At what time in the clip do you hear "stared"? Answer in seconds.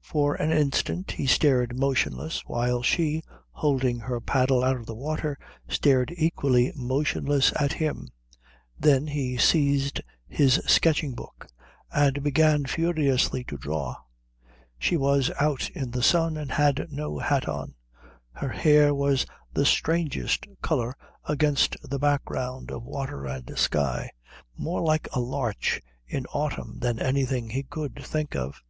1.26-1.78, 5.68-6.14